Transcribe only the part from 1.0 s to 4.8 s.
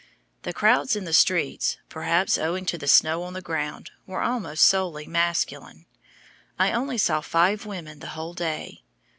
the streets, perhaps owing to the snow on the ground, were almost